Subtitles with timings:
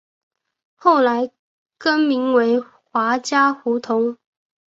[0.73, 1.29] 后来
[1.77, 4.17] 更名为华嘉胡同。